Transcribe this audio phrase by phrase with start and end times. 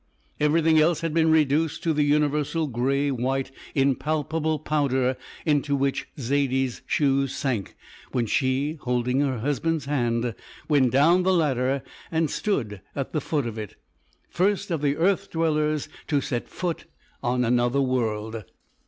[0.39, 6.81] Everything else had been reduced to the universal grey white impalpable powder into which Zaidie's
[6.87, 7.75] shoes sank
[8.11, 10.33] when she, holding her husband's hand,
[10.67, 13.75] went down the ladder and stood at the foot of it
[14.27, 16.85] first of the earth dwellers to set foot
[17.21, 18.43] on another world.